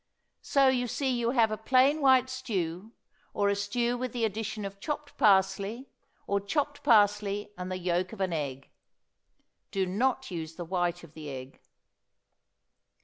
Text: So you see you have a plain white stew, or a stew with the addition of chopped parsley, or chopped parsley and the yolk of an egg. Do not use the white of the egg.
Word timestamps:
So 0.41 0.67
you 0.67 0.87
see 0.87 1.11
you 1.11 1.29
have 1.29 1.51
a 1.51 1.57
plain 1.57 2.01
white 2.01 2.27
stew, 2.27 2.91
or 3.35 3.49
a 3.49 3.55
stew 3.55 3.99
with 3.99 4.13
the 4.13 4.25
addition 4.25 4.65
of 4.65 4.79
chopped 4.79 5.15
parsley, 5.15 5.91
or 6.25 6.39
chopped 6.39 6.81
parsley 6.83 7.51
and 7.55 7.71
the 7.71 7.77
yolk 7.77 8.11
of 8.11 8.19
an 8.19 8.33
egg. 8.33 8.71
Do 9.69 9.85
not 9.85 10.31
use 10.31 10.55
the 10.55 10.65
white 10.65 11.03
of 11.03 11.13
the 11.13 11.29
egg. 11.29 11.59